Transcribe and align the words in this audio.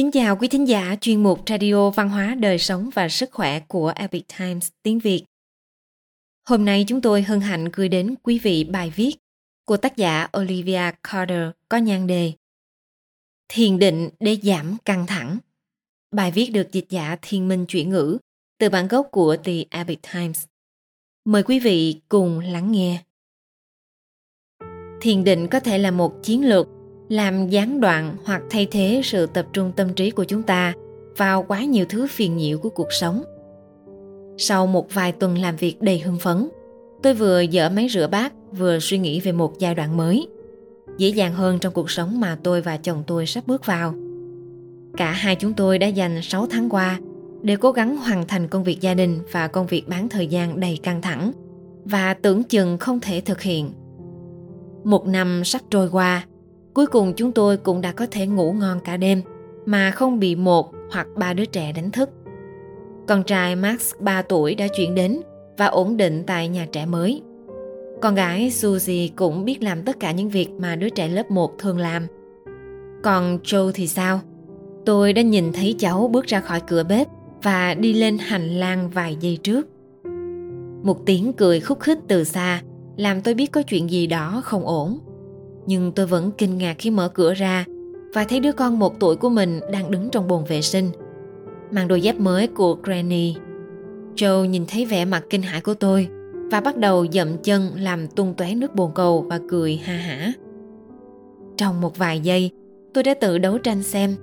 Kính 0.00 0.10
chào 0.10 0.36
quý 0.36 0.48
thính 0.48 0.68
giả, 0.68 0.96
chuyên 1.00 1.22
mục 1.22 1.40
Radio 1.46 1.90
Văn 1.90 2.08
hóa 2.08 2.34
Đời 2.34 2.58
sống 2.58 2.90
và 2.94 3.08
Sức 3.08 3.30
khỏe 3.32 3.60
của 3.60 3.92
Epic 3.96 4.24
Times 4.38 4.68
tiếng 4.82 4.98
Việt. 4.98 5.24
Hôm 6.48 6.64
nay 6.64 6.84
chúng 6.88 7.00
tôi 7.00 7.22
hân 7.22 7.40
hạnh 7.40 7.68
gửi 7.72 7.88
đến 7.88 8.14
quý 8.22 8.38
vị 8.38 8.64
bài 8.64 8.92
viết 8.96 9.12
của 9.64 9.76
tác 9.76 9.96
giả 9.96 10.28
Olivia 10.38 10.90
Carter 11.02 11.50
có 11.68 11.76
nhan 11.76 12.06
đề 12.06 12.32
Thiền 13.48 13.78
định 13.78 14.10
để 14.20 14.36
giảm 14.42 14.76
căng 14.84 15.06
thẳng. 15.06 15.38
Bài 16.10 16.30
viết 16.30 16.50
được 16.50 16.72
dịch 16.72 16.86
giả 16.88 17.16
thiên 17.22 17.48
minh 17.48 17.66
chuyển 17.66 17.90
ngữ 17.90 18.18
từ 18.58 18.68
bản 18.68 18.88
gốc 18.88 19.08
của 19.10 19.36
The 19.44 19.64
Epic 19.70 19.98
Times. 20.12 20.44
Mời 21.24 21.42
quý 21.42 21.58
vị 21.58 22.00
cùng 22.08 22.38
lắng 22.38 22.72
nghe. 22.72 23.02
Thiền 25.00 25.24
định 25.24 25.48
có 25.50 25.60
thể 25.60 25.78
là 25.78 25.90
một 25.90 26.14
chiến 26.22 26.48
lược 26.48 26.68
làm 27.10 27.48
gián 27.48 27.80
đoạn 27.80 28.16
hoặc 28.24 28.42
thay 28.50 28.66
thế 28.70 29.00
sự 29.04 29.26
tập 29.26 29.46
trung 29.52 29.72
tâm 29.76 29.94
trí 29.94 30.10
của 30.10 30.24
chúng 30.24 30.42
ta 30.42 30.72
vào 31.16 31.42
quá 31.42 31.64
nhiều 31.64 31.84
thứ 31.88 32.06
phiền 32.10 32.36
nhiễu 32.36 32.58
của 32.58 32.68
cuộc 32.68 32.92
sống. 33.00 33.22
Sau 34.38 34.66
một 34.66 34.94
vài 34.94 35.12
tuần 35.12 35.38
làm 35.38 35.56
việc 35.56 35.82
đầy 35.82 35.98
hưng 35.98 36.18
phấn, 36.18 36.48
tôi 37.02 37.14
vừa 37.14 37.40
dở 37.40 37.70
máy 37.70 37.88
rửa 37.90 38.06
bát 38.06 38.32
vừa 38.52 38.78
suy 38.78 38.98
nghĩ 38.98 39.20
về 39.20 39.32
một 39.32 39.58
giai 39.58 39.74
đoạn 39.74 39.96
mới, 39.96 40.28
dễ 40.98 41.08
dàng 41.08 41.34
hơn 41.34 41.58
trong 41.58 41.72
cuộc 41.72 41.90
sống 41.90 42.20
mà 42.20 42.38
tôi 42.42 42.60
và 42.62 42.76
chồng 42.76 43.02
tôi 43.06 43.26
sắp 43.26 43.46
bước 43.46 43.66
vào. 43.66 43.94
Cả 44.96 45.10
hai 45.10 45.36
chúng 45.36 45.52
tôi 45.52 45.78
đã 45.78 45.86
dành 45.86 46.22
6 46.22 46.46
tháng 46.46 46.68
qua 46.70 47.00
để 47.42 47.56
cố 47.56 47.72
gắng 47.72 47.96
hoàn 47.96 48.26
thành 48.26 48.48
công 48.48 48.64
việc 48.64 48.80
gia 48.80 48.94
đình 48.94 49.18
và 49.32 49.48
công 49.48 49.66
việc 49.66 49.88
bán 49.88 50.08
thời 50.08 50.26
gian 50.26 50.60
đầy 50.60 50.78
căng 50.82 51.02
thẳng 51.02 51.32
và 51.84 52.14
tưởng 52.14 52.42
chừng 52.42 52.78
không 52.78 53.00
thể 53.00 53.20
thực 53.20 53.40
hiện. 53.40 53.72
Một 54.84 55.06
năm 55.06 55.44
sắp 55.44 55.60
trôi 55.70 55.88
qua, 55.90 56.26
Cuối 56.74 56.86
cùng 56.86 57.12
chúng 57.16 57.32
tôi 57.32 57.56
cũng 57.56 57.80
đã 57.80 57.92
có 57.92 58.06
thể 58.10 58.26
ngủ 58.26 58.52
ngon 58.52 58.80
cả 58.80 58.96
đêm, 58.96 59.22
mà 59.66 59.90
không 59.90 60.18
bị 60.20 60.34
một 60.34 60.72
hoặc 60.92 61.06
ba 61.16 61.32
đứa 61.32 61.44
trẻ 61.44 61.72
đánh 61.72 61.90
thức. 61.90 62.10
Con 63.08 63.22
trai 63.22 63.56
Max 63.56 63.92
3 63.98 64.22
tuổi, 64.22 64.54
đã 64.54 64.66
chuyển 64.76 64.94
đến 64.94 65.20
và 65.58 65.66
ổn 65.66 65.96
định 65.96 66.24
tại 66.26 66.48
nhà 66.48 66.66
trẻ 66.72 66.86
mới. 66.86 67.22
Con 68.00 68.14
gái 68.14 68.50
Suzy 68.50 69.08
cũng 69.16 69.44
biết 69.44 69.62
làm 69.62 69.82
tất 69.82 70.00
cả 70.00 70.12
những 70.12 70.28
việc 70.28 70.50
mà 70.50 70.76
đứa 70.76 70.88
trẻ 70.88 71.08
lớp 71.08 71.30
1 71.30 71.58
thường 71.58 71.78
làm. 71.78 72.06
Còn 73.02 73.38
Joe 73.44 73.70
thì 73.74 73.86
sao? 73.86 74.20
Tôi 74.86 75.12
đã 75.12 75.22
nhìn 75.22 75.52
thấy 75.52 75.74
cháu 75.78 76.08
bước 76.08 76.26
ra 76.26 76.40
khỏi 76.40 76.60
cửa 76.68 76.84
bếp 76.84 77.08
và 77.42 77.74
đi 77.74 77.92
lên 77.92 78.18
hành 78.18 78.48
lang 78.60 78.90
vài 78.90 79.16
giây 79.20 79.38
trước. 79.42 79.68
Một 80.82 81.06
tiếng 81.06 81.32
cười 81.32 81.60
khúc 81.60 81.80
khích 81.80 81.98
từ 82.08 82.24
xa 82.24 82.62
làm 82.96 83.20
tôi 83.20 83.34
biết 83.34 83.52
có 83.52 83.62
chuyện 83.62 83.90
gì 83.90 84.06
đó 84.06 84.40
không 84.44 84.66
ổn 84.66 84.98
nhưng 85.70 85.92
tôi 85.92 86.06
vẫn 86.06 86.30
kinh 86.38 86.58
ngạc 86.58 86.76
khi 86.78 86.90
mở 86.90 87.08
cửa 87.08 87.34
ra 87.34 87.64
và 88.14 88.24
thấy 88.24 88.40
đứa 88.40 88.52
con 88.52 88.78
một 88.78 89.00
tuổi 89.00 89.16
của 89.16 89.28
mình 89.28 89.60
đang 89.72 89.90
đứng 89.90 90.10
trong 90.10 90.28
bồn 90.28 90.44
vệ 90.44 90.62
sinh 90.62 90.90
mang 91.70 91.88
đôi 91.88 92.00
dép 92.00 92.20
mới 92.20 92.46
của 92.46 92.76
Granny. 92.82 93.34
Joe 94.16 94.44
nhìn 94.44 94.64
thấy 94.68 94.84
vẻ 94.84 95.04
mặt 95.04 95.24
kinh 95.30 95.42
hãi 95.42 95.60
của 95.60 95.74
tôi 95.74 96.08
và 96.50 96.60
bắt 96.60 96.76
đầu 96.76 97.06
dậm 97.12 97.38
chân 97.38 97.70
làm 97.76 98.08
tung 98.08 98.34
tóe 98.34 98.54
nước 98.54 98.74
bồn 98.74 98.90
cầu 98.94 99.26
và 99.28 99.40
cười 99.48 99.76
ha 99.76 99.96
hả. 99.96 100.32
Trong 101.56 101.80
một 101.80 101.98
vài 101.98 102.20
giây, 102.20 102.50
tôi 102.94 103.04
đã 103.04 103.14
tự 103.14 103.38
đấu 103.38 103.58
tranh 103.58 103.82
xem 103.82 104.16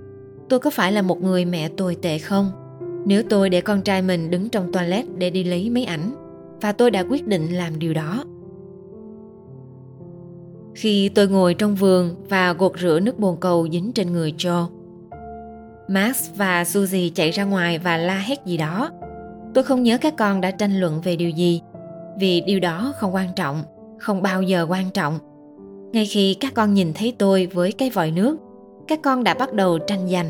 tôi 0.49 0.59
có 0.59 0.69
phải 0.69 0.91
là 0.91 1.01
một 1.01 1.23
người 1.23 1.45
mẹ 1.45 1.69
tồi 1.69 1.95
tệ 2.01 2.17
không 2.17 2.51
nếu 3.05 3.23
tôi 3.29 3.49
để 3.49 3.61
con 3.61 3.81
trai 3.81 4.01
mình 4.01 4.29
đứng 4.29 4.49
trong 4.49 4.71
toilet 4.71 5.05
để 5.17 5.29
đi 5.29 5.43
lấy 5.43 5.69
mấy 5.69 5.85
ảnh 5.85 6.11
và 6.61 6.71
tôi 6.71 6.91
đã 6.91 7.03
quyết 7.09 7.27
định 7.27 7.57
làm 7.57 7.79
điều 7.79 7.93
đó 7.93 8.23
khi 10.78 11.09
tôi 11.09 11.28
ngồi 11.28 11.53
trong 11.53 11.75
vườn 11.75 12.16
và 12.30 12.53
gột 12.53 12.80
rửa 12.80 13.00
nước 13.00 13.20
bồn 13.20 13.38
cầu 13.39 13.67
dính 13.72 13.92
trên 13.92 14.14
người 14.14 14.33
Joe. 14.38 14.67
Max 15.88 16.30
và 16.36 16.64
Suzy 16.64 17.11
chạy 17.15 17.32
ra 17.32 17.43
ngoài 17.43 17.80
và 17.80 17.98
la 17.98 18.17
hét 18.17 18.45
gì 18.45 18.58
đó. 18.58 18.89
Tôi 19.54 19.64
không 19.64 19.83
nhớ 19.83 19.98
các 19.98 20.14
con 20.17 20.42
đã 20.42 20.52
tranh 20.52 20.80
luận 20.80 21.02
về 21.02 21.16
điều 21.16 21.30
gì, 21.30 21.61
vì 22.20 22.42
điều 22.42 22.60
đó 22.60 22.93
không 22.98 23.16
quan 23.16 23.30
trọng, 23.36 23.64
không 23.99 24.21
bao 24.21 24.42
giờ 24.42 24.66
quan 24.70 24.92
trọng. 24.92 25.20
Ngay 25.93 26.05
khi 26.05 26.33
các 26.33 26.54
con 26.54 26.73
nhìn 26.73 26.93
thấy 26.93 27.16
tôi 27.17 27.45
với 27.54 27.71
cái 27.71 27.89
vòi 27.89 28.11
nước, 28.11 28.37
các 28.87 28.99
con 29.04 29.23
đã 29.23 29.33
bắt 29.33 29.54
đầu 29.54 29.80
tranh 29.80 30.10
giành. 30.10 30.30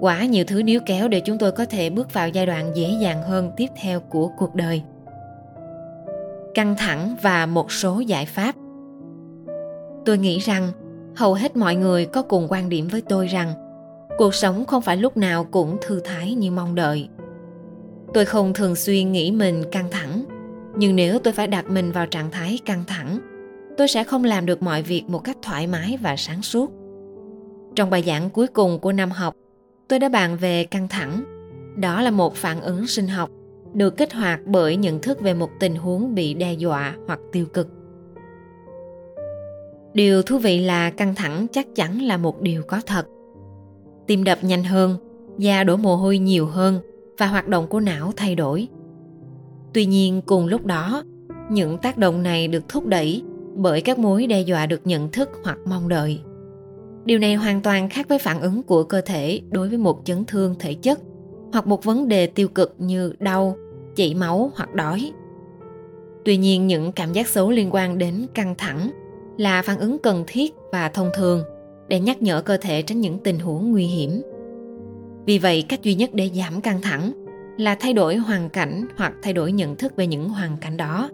Quả 0.00 0.24
nhiều 0.24 0.44
thứ 0.44 0.62
níu 0.62 0.80
kéo 0.86 1.08
để 1.08 1.20
chúng 1.20 1.38
tôi 1.38 1.52
có 1.52 1.64
thể 1.64 1.90
bước 1.90 2.12
vào 2.12 2.28
giai 2.28 2.46
đoạn 2.46 2.72
dễ 2.74 2.90
dàng 3.00 3.22
hơn 3.22 3.50
tiếp 3.56 3.68
theo 3.82 4.00
của 4.00 4.30
cuộc 4.38 4.54
đời. 4.54 4.82
Căng 6.54 6.76
thẳng 6.78 7.16
và 7.22 7.46
một 7.46 7.72
số 7.72 8.00
giải 8.00 8.26
pháp 8.26 8.54
tôi 10.04 10.18
nghĩ 10.18 10.38
rằng 10.38 10.72
hầu 11.16 11.34
hết 11.34 11.56
mọi 11.56 11.76
người 11.76 12.06
có 12.06 12.22
cùng 12.22 12.46
quan 12.50 12.68
điểm 12.68 12.88
với 12.88 13.00
tôi 13.00 13.26
rằng 13.26 13.52
cuộc 14.18 14.34
sống 14.34 14.64
không 14.66 14.82
phải 14.82 14.96
lúc 14.96 15.16
nào 15.16 15.44
cũng 15.44 15.76
thư 15.80 16.00
thái 16.04 16.34
như 16.34 16.50
mong 16.50 16.74
đợi. 16.74 17.08
Tôi 18.14 18.24
không 18.24 18.54
thường 18.54 18.76
xuyên 18.76 19.12
nghĩ 19.12 19.30
mình 19.30 19.64
căng 19.72 19.90
thẳng, 19.90 20.24
nhưng 20.76 20.96
nếu 20.96 21.18
tôi 21.18 21.32
phải 21.32 21.46
đặt 21.46 21.70
mình 21.70 21.92
vào 21.92 22.06
trạng 22.06 22.30
thái 22.30 22.58
căng 22.64 22.84
thẳng, 22.86 23.18
tôi 23.76 23.88
sẽ 23.88 24.04
không 24.04 24.24
làm 24.24 24.46
được 24.46 24.62
mọi 24.62 24.82
việc 24.82 25.04
một 25.08 25.18
cách 25.18 25.36
thoải 25.42 25.66
mái 25.66 25.98
và 26.02 26.16
sáng 26.16 26.42
suốt. 26.42 26.72
Trong 27.76 27.90
bài 27.90 28.02
giảng 28.06 28.30
cuối 28.30 28.46
cùng 28.46 28.78
của 28.78 28.92
năm 28.92 29.10
học, 29.10 29.34
tôi 29.88 29.98
đã 29.98 30.08
bàn 30.08 30.36
về 30.36 30.64
căng 30.64 30.88
thẳng. 30.88 31.24
Đó 31.76 32.02
là 32.02 32.10
một 32.10 32.34
phản 32.34 32.60
ứng 32.60 32.86
sinh 32.86 33.08
học, 33.08 33.30
được 33.74 33.96
kích 33.96 34.12
hoạt 34.12 34.40
bởi 34.46 34.76
nhận 34.76 35.00
thức 35.00 35.20
về 35.20 35.34
một 35.34 35.50
tình 35.60 35.76
huống 35.76 36.14
bị 36.14 36.34
đe 36.34 36.52
dọa 36.52 36.96
hoặc 37.06 37.20
tiêu 37.32 37.46
cực 37.46 37.79
điều 39.94 40.22
thú 40.22 40.38
vị 40.38 40.60
là 40.60 40.90
căng 40.90 41.14
thẳng 41.14 41.46
chắc 41.52 41.66
chắn 41.74 42.02
là 42.02 42.16
một 42.16 42.40
điều 42.40 42.62
có 42.62 42.80
thật. 42.86 43.06
Tim 44.06 44.24
đập 44.24 44.38
nhanh 44.42 44.64
hơn, 44.64 44.96
da 45.38 45.64
đổ 45.64 45.76
mồ 45.76 45.96
hôi 45.96 46.18
nhiều 46.18 46.46
hơn 46.46 46.80
và 47.18 47.26
hoạt 47.26 47.48
động 47.48 47.66
của 47.66 47.80
não 47.80 48.12
thay 48.16 48.34
đổi. 48.34 48.68
Tuy 49.72 49.86
nhiên, 49.86 50.22
cùng 50.26 50.46
lúc 50.46 50.66
đó, 50.66 51.04
những 51.50 51.78
tác 51.78 51.98
động 51.98 52.22
này 52.22 52.48
được 52.48 52.68
thúc 52.68 52.86
đẩy 52.86 53.22
bởi 53.54 53.80
các 53.80 53.98
mối 53.98 54.26
đe 54.26 54.40
dọa 54.40 54.66
được 54.66 54.80
nhận 54.84 55.12
thức 55.12 55.28
hoặc 55.44 55.58
mong 55.66 55.88
đợi. 55.88 56.20
Điều 57.04 57.18
này 57.18 57.34
hoàn 57.34 57.60
toàn 57.60 57.88
khác 57.88 58.08
với 58.08 58.18
phản 58.18 58.40
ứng 58.40 58.62
của 58.62 58.84
cơ 58.84 59.00
thể 59.00 59.40
đối 59.50 59.68
với 59.68 59.78
một 59.78 60.00
chấn 60.04 60.24
thương 60.24 60.54
thể 60.58 60.74
chất 60.74 61.00
hoặc 61.52 61.66
một 61.66 61.84
vấn 61.84 62.08
đề 62.08 62.26
tiêu 62.26 62.48
cực 62.48 62.74
như 62.78 63.12
đau, 63.18 63.56
chảy 63.96 64.14
máu 64.14 64.52
hoặc 64.54 64.74
đói. 64.74 65.12
Tuy 66.24 66.36
nhiên, 66.36 66.66
những 66.66 66.92
cảm 66.92 67.12
giác 67.12 67.28
xấu 67.28 67.50
liên 67.50 67.68
quan 67.72 67.98
đến 67.98 68.26
căng 68.34 68.54
thẳng 68.58 68.90
là 69.40 69.62
phản 69.62 69.78
ứng 69.78 69.98
cần 69.98 70.24
thiết 70.26 70.54
và 70.72 70.88
thông 70.88 71.10
thường 71.14 71.42
để 71.88 72.00
nhắc 72.00 72.22
nhở 72.22 72.42
cơ 72.42 72.56
thể 72.56 72.82
tránh 72.82 73.00
những 73.00 73.18
tình 73.18 73.38
huống 73.38 73.70
nguy 73.70 73.84
hiểm. 73.84 74.22
Vì 75.26 75.38
vậy, 75.38 75.64
cách 75.68 75.82
duy 75.82 75.94
nhất 75.94 76.10
để 76.12 76.30
giảm 76.34 76.60
căng 76.60 76.82
thẳng 76.82 77.12
là 77.56 77.74
thay 77.74 77.92
đổi 77.92 78.16
hoàn 78.16 78.48
cảnh 78.48 78.86
hoặc 78.96 79.12
thay 79.22 79.32
đổi 79.32 79.52
nhận 79.52 79.76
thức 79.76 79.96
về 79.96 80.06
những 80.06 80.28
hoàn 80.28 80.56
cảnh 80.56 80.76
đó. 80.76 81.10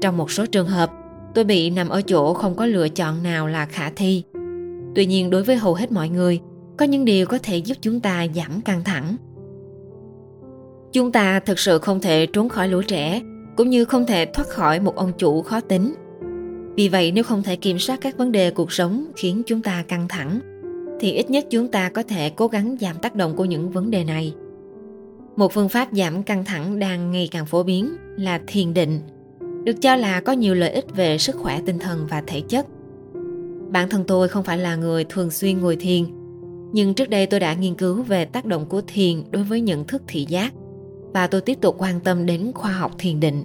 Trong 0.00 0.16
một 0.16 0.30
số 0.30 0.46
trường 0.46 0.66
hợp, 0.66 0.90
tôi 1.34 1.44
bị 1.44 1.70
nằm 1.70 1.88
ở 1.88 2.02
chỗ 2.02 2.34
không 2.34 2.54
có 2.54 2.66
lựa 2.66 2.88
chọn 2.88 3.22
nào 3.22 3.46
là 3.46 3.66
khả 3.66 3.90
thi. 3.90 4.22
Tuy 4.94 5.06
nhiên 5.06 5.30
đối 5.30 5.42
với 5.42 5.56
hầu 5.56 5.74
hết 5.74 5.92
mọi 5.92 6.08
người, 6.08 6.40
có 6.76 6.84
những 6.84 7.04
điều 7.04 7.26
có 7.26 7.38
thể 7.42 7.56
giúp 7.56 7.76
chúng 7.80 8.00
ta 8.00 8.26
giảm 8.34 8.60
căng 8.60 8.84
thẳng. 8.84 9.16
Chúng 10.92 11.12
ta 11.12 11.40
thực 11.40 11.58
sự 11.58 11.78
không 11.78 12.00
thể 12.00 12.26
trốn 12.26 12.48
khỏi 12.48 12.68
lũ 12.68 12.82
trẻ, 12.82 13.22
cũng 13.56 13.70
như 13.70 13.84
không 13.84 14.06
thể 14.06 14.26
thoát 14.26 14.48
khỏi 14.48 14.80
một 14.80 14.96
ông 14.96 15.12
chủ 15.18 15.42
khó 15.42 15.60
tính 15.60 15.94
vì 16.76 16.88
vậy 16.88 17.12
nếu 17.12 17.24
không 17.24 17.42
thể 17.42 17.56
kiểm 17.56 17.78
soát 17.78 18.00
các 18.00 18.16
vấn 18.16 18.32
đề 18.32 18.50
cuộc 18.50 18.72
sống 18.72 19.06
khiến 19.16 19.42
chúng 19.46 19.62
ta 19.62 19.84
căng 19.88 20.08
thẳng, 20.08 20.40
thì 21.00 21.12
ít 21.12 21.30
nhất 21.30 21.46
chúng 21.50 21.68
ta 21.68 21.88
có 21.88 22.02
thể 22.02 22.30
cố 22.30 22.48
gắng 22.48 22.76
giảm 22.80 22.96
tác 22.96 23.14
động 23.14 23.36
của 23.36 23.44
những 23.44 23.70
vấn 23.70 23.90
đề 23.90 24.04
này. 24.04 24.34
Một 25.36 25.52
phương 25.52 25.68
pháp 25.68 25.88
giảm 25.92 26.22
căng 26.22 26.44
thẳng 26.44 26.78
đang 26.78 27.10
ngày 27.10 27.28
càng 27.30 27.46
phổ 27.46 27.62
biến 27.62 27.96
là 28.16 28.40
thiền 28.46 28.74
định, 28.74 29.00
được 29.64 29.80
cho 29.80 29.96
là 29.96 30.20
có 30.20 30.32
nhiều 30.32 30.54
lợi 30.54 30.70
ích 30.70 30.96
về 30.96 31.18
sức 31.18 31.36
khỏe 31.36 31.60
tinh 31.66 31.78
thần 31.78 32.06
và 32.10 32.22
thể 32.26 32.40
chất. 32.40 32.66
Bản 33.70 33.88
thân 33.88 34.04
tôi 34.06 34.28
không 34.28 34.44
phải 34.44 34.58
là 34.58 34.76
người 34.76 35.04
thường 35.04 35.30
xuyên 35.30 35.60
ngồi 35.60 35.76
thiền, 35.76 36.04
nhưng 36.72 36.94
trước 36.94 37.10
đây 37.10 37.26
tôi 37.26 37.40
đã 37.40 37.54
nghiên 37.54 37.74
cứu 37.74 38.02
về 38.02 38.24
tác 38.24 38.44
động 38.44 38.66
của 38.66 38.82
thiền 38.86 39.22
đối 39.30 39.42
với 39.42 39.60
nhận 39.60 39.84
thức 39.84 40.02
thị 40.06 40.26
giác 40.28 40.52
và 41.12 41.26
tôi 41.26 41.40
tiếp 41.40 41.58
tục 41.60 41.76
quan 41.78 42.00
tâm 42.00 42.26
đến 42.26 42.52
khoa 42.54 42.72
học 42.72 42.92
thiền 42.98 43.20
định. 43.20 43.44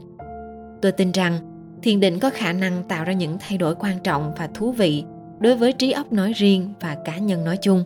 Tôi 0.82 0.92
tin 0.92 1.12
rằng 1.12 1.40
thiền 1.84 2.00
định 2.00 2.20
có 2.20 2.30
khả 2.30 2.54
năng 2.54 2.84
tạo 2.84 3.04
ra 3.04 3.14
những 3.14 3.38
thay 3.40 3.58
đổi 3.58 3.76
quan 3.76 4.00
trọng 4.00 4.32
và 4.38 4.50
thú 4.54 4.72
vị 4.72 5.04
đối 5.40 5.56
với 5.56 5.74
trí 5.74 5.92
óc 5.92 6.14
nói 6.14 6.34
riêng 6.34 6.74
và 6.80 6.98
cá 7.06 7.18
nhân 7.18 7.46
nói 7.46 7.58
chung. 7.62 7.84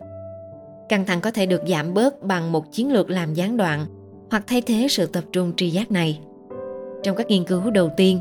Căng 0.88 1.04
thẳng 1.06 1.20
có 1.20 1.30
thể 1.30 1.46
được 1.46 1.62
giảm 1.68 1.94
bớt 1.94 2.22
bằng 2.22 2.52
một 2.52 2.72
chiến 2.72 2.92
lược 2.92 3.10
làm 3.10 3.34
gián 3.34 3.56
đoạn 3.56 3.86
hoặc 4.30 4.44
thay 4.46 4.60
thế 4.60 4.86
sự 4.90 5.06
tập 5.06 5.24
trung 5.32 5.52
tri 5.56 5.70
giác 5.70 5.90
này. 5.90 6.20
Trong 7.02 7.16
các 7.16 7.26
nghiên 7.26 7.44
cứu 7.44 7.70
đầu 7.70 7.90
tiên, 7.96 8.20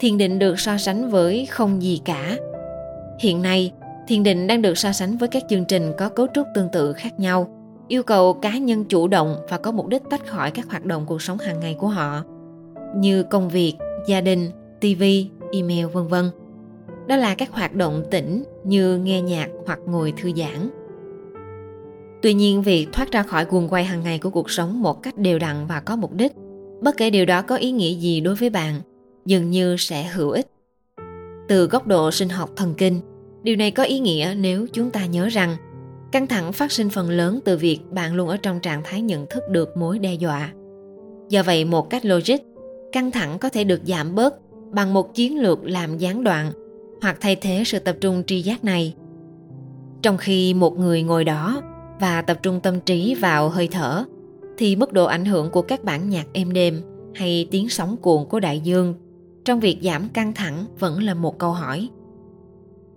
thiền 0.00 0.18
định 0.18 0.38
được 0.38 0.60
so 0.60 0.76
sánh 0.76 1.10
với 1.10 1.46
không 1.46 1.82
gì 1.82 2.00
cả. 2.04 2.36
Hiện 3.20 3.42
nay, 3.42 3.72
thiền 4.08 4.22
định 4.22 4.46
đang 4.46 4.62
được 4.62 4.78
so 4.78 4.92
sánh 4.92 5.16
với 5.16 5.28
các 5.28 5.42
chương 5.48 5.64
trình 5.64 5.92
có 5.98 6.08
cấu 6.08 6.26
trúc 6.34 6.46
tương 6.54 6.68
tự 6.72 6.92
khác 6.92 7.20
nhau, 7.20 7.48
yêu 7.88 8.02
cầu 8.02 8.32
cá 8.32 8.58
nhân 8.58 8.84
chủ 8.84 9.08
động 9.08 9.36
và 9.48 9.58
có 9.58 9.72
mục 9.72 9.86
đích 9.86 10.02
tách 10.10 10.26
khỏi 10.26 10.50
các 10.50 10.66
hoạt 10.70 10.84
động 10.84 11.06
cuộc 11.06 11.22
sống 11.22 11.38
hàng 11.38 11.60
ngày 11.60 11.74
của 11.74 11.88
họ, 11.88 12.22
như 12.96 13.22
công 13.22 13.48
việc, 13.48 13.74
gia 14.06 14.20
đình 14.20 14.50
TV, 14.80 15.02
email 15.52 15.86
vân 15.86 16.08
vân. 16.08 16.30
Đó 17.06 17.16
là 17.16 17.34
các 17.34 17.50
hoạt 17.50 17.74
động 17.74 18.04
tĩnh 18.10 18.44
như 18.64 18.98
nghe 18.98 19.22
nhạc 19.22 19.48
hoặc 19.66 19.78
ngồi 19.86 20.12
thư 20.16 20.32
giãn. 20.36 20.70
Tuy 22.22 22.34
nhiên 22.34 22.62
việc 22.62 22.88
thoát 22.92 23.12
ra 23.12 23.22
khỏi 23.22 23.46
guồng 23.50 23.68
quay 23.68 23.84
hàng 23.84 24.02
ngày 24.02 24.18
của 24.18 24.30
cuộc 24.30 24.50
sống 24.50 24.82
một 24.82 25.02
cách 25.02 25.18
đều 25.18 25.38
đặn 25.38 25.66
và 25.66 25.80
có 25.80 25.96
mục 25.96 26.12
đích, 26.12 26.32
bất 26.80 26.96
kể 26.96 27.10
điều 27.10 27.26
đó 27.26 27.42
có 27.42 27.56
ý 27.56 27.70
nghĩa 27.70 27.94
gì 27.94 28.20
đối 28.20 28.34
với 28.34 28.50
bạn, 28.50 28.80
dường 29.26 29.50
như 29.50 29.76
sẽ 29.78 30.02
hữu 30.02 30.30
ích. 30.30 30.46
Từ 31.48 31.66
góc 31.66 31.86
độ 31.86 32.10
sinh 32.10 32.28
học 32.28 32.50
thần 32.56 32.74
kinh, 32.74 33.00
điều 33.42 33.56
này 33.56 33.70
có 33.70 33.82
ý 33.82 33.98
nghĩa 33.98 34.34
nếu 34.38 34.66
chúng 34.72 34.90
ta 34.90 35.06
nhớ 35.06 35.28
rằng 35.28 35.56
căng 36.12 36.26
thẳng 36.26 36.52
phát 36.52 36.72
sinh 36.72 36.90
phần 36.90 37.10
lớn 37.10 37.40
từ 37.44 37.56
việc 37.56 37.80
bạn 37.90 38.14
luôn 38.14 38.28
ở 38.28 38.36
trong 38.36 38.60
trạng 38.60 38.82
thái 38.84 39.02
nhận 39.02 39.26
thức 39.30 39.42
được 39.48 39.76
mối 39.76 39.98
đe 39.98 40.14
dọa. 40.14 40.52
Do 41.28 41.42
vậy 41.42 41.64
một 41.64 41.90
cách 41.90 42.04
logic, 42.04 42.36
căng 42.92 43.10
thẳng 43.10 43.38
có 43.38 43.48
thể 43.48 43.64
được 43.64 43.80
giảm 43.84 44.14
bớt 44.14 44.34
bằng 44.74 44.94
một 44.94 45.14
chiến 45.14 45.38
lược 45.38 45.64
làm 45.64 45.98
gián 45.98 46.24
đoạn, 46.24 46.52
hoặc 47.02 47.16
thay 47.20 47.36
thế 47.36 47.62
sự 47.66 47.78
tập 47.78 47.96
trung 48.00 48.22
tri 48.26 48.42
giác 48.42 48.64
này. 48.64 48.94
Trong 50.02 50.16
khi 50.16 50.54
một 50.54 50.78
người 50.78 51.02
ngồi 51.02 51.24
đó 51.24 51.62
và 52.00 52.22
tập 52.22 52.38
trung 52.42 52.60
tâm 52.60 52.80
trí 52.80 53.14
vào 53.14 53.48
hơi 53.48 53.68
thở, 53.68 54.04
thì 54.58 54.76
mức 54.76 54.92
độ 54.92 55.04
ảnh 55.04 55.24
hưởng 55.24 55.50
của 55.50 55.62
các 55.62 55.84
bản 55.84 56.08
nhạc 56.08 56.26
êm 56.32 56.52
đềm 56.52 56.80
hay 57.14 57.48
tiếng 57.50 57.68
sóng 57.68 57.96
cuộn 57.96 58.24
của 58.24 58.40
đại 58.40 58.60
dương 58.60 58.94
trong 59.44 59.60
việc 59.60 59.78
giảm 59.82 60.08
căng 60.08 60.32
thẳng 60.34 60.66
vẫn 60.78 61.02
là 61.02 61.14
một 61.14 61.38
câu 61.38 61.50
hỏi 61.50 61.88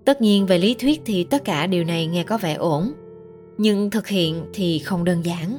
tất 0.07 0.21
nhiên 0.21 0.45
về 0.45 0.57
lý 0.57 0.73
thuyết 0.73 1.01
thì 1.05 1.23
tất 1.23 1.45
cả 1.45 1.67
điều 1.67 1.83
này 1.83 2.07
nghe 2.07 2.23
có 2.23 2.37
vẻ 2.37 2.53
ổn, 2.53 2.91
nhưng 3.57 3.89
thực 3.89 4.07
hiện 4.07 4.45
thì 4.53 4.79
không 4.79 5.03
đơn 5.03 5.25
giản 5.25 5.57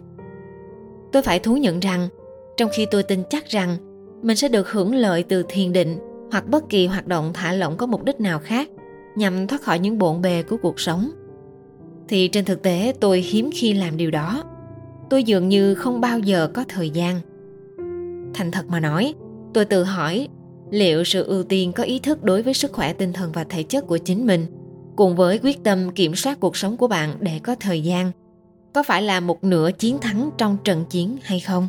tôi 1.13 1.23
phải 1.23 1.39
thú 1.39 1.57
nhận 1.57 1.81
rằng, 1.81 2.09
trong 2.57 2.71
khi 2.73 2.87
tôi 2.91 3.03
tin 3.03 3.23
chắc 3.31 3.47
rằng 3.47 3.77
mình 4.23 4.37
sẽ 4.37 4.49
được 4.49 4.71
hưởng 4.71 4.95
lợi 4.95 5.23
từ 5.23 5.45
thiền 5.49 5.73
định 5.73 5.99
hoặc 6.31 6.49
bất 6.49 6.69
kỳ 6.69 6.87
hoạt 6.87 7.07
động 7.07 7.31
thả 7.35 7.53
lỏng 7.53 7.77
có 7.77 7.87
mục 7.87 8.05
đích 8.05 8.21
nào 8.21 8.39
khác 8.39 8.69
nhằm 9.17 9.47
thoát 9.47 9.63
khỏi 9.63 9.79
những 9.79 9.99
bộn 9.99 10.23
bề 10.23 10.43
của 10.43 10.57
cuộc 10.57 10.81
sống. 10.81 11.11
Thì 12.09 12.29
trên 12.29 12.45
thực 12.45 12.63
tế, 12.63 12.95
tôi 13.01 13.21
hiếm 13.21 13.51
khi 13.55 13.73
làm 13.73 13.97
điều 13.97 14.11
đó. 14.11 14.45
Tôi 15.11 15.25
dường 15.25 15.49
như 15.49 15.75
không 15.75 16.01
bao 16.01 16.19
giờ 16.19 16.51
có 16.55 16.65
thời 16.69 16.91
gian. 16.91 17.21
Thành 18.35 18.51
thật 18.51 18.67
mà 18.69 18.81
nói, 18.81 19.15
tôi 19.55 19.65
tự 19.65 19.85
hỏi 19.85 20.29
liệu 20.71 21.05
sự 21.05 21.25
ưu 21.25 21.43
tiên 21.43 21.73
có 21.73 21.83
ý 21.83 21.99
thức 21.99 22.25
đối 22.25 22.43
với 22.43 22.55
sức 22.55 22.73
khỏe 22.73 22.93
tinh 22.93 23.13
thần 23.13 23.33
và 23.33 23.45
thể 23.45 23.63
chất 23.63 23.87
của 23.87 23.99
chính 23.99 24.27
mình 24.27 24.47
cùng 24.97 25.17
với 25.17 25.41
quyết 25.43 25.65
tâm 25.65 25.91
kiểm 25.91 26.15
soát 26.15 26.41
cuộc 26.41 26.57
sống 26.57 26.77
của 26.77 26.89
bạn 26.89 27.15
để 27.21 27.41
có 27.43 27.55
thời 27.61 27.83
gian 27.83 28.13
có 28.73 28.83
phải 28.83 29.03
là 29.03 29.21
một 29.21 29.45
nửa 29.45 29.71
chiến 29.79 29.99
thắng 29.99 30.31
trong 30.39 30.57
trận 30.65 30.85
chiến 30.91 31.17
hay 31.23 31.41
không? 31.41 31.69